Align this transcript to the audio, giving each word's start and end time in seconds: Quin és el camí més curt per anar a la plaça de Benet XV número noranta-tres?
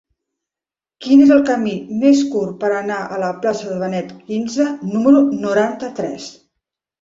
Quin 1.07 1.19
és 1.25 1.33
el 1.35 1.43
camí 1.49 1.73
més 2.03 2.23
curt 2.35 2.55
per 2.63 2.71
anar 2.77 2.97
a 3.03 3.19
la 3.25 3.29
plaça 3.43 3.69
de 3.75 3.77
Benet 3.85 4.17
XV 4.39 4.67
número 4.95 5.23
noranta-tres? 5.45 6.27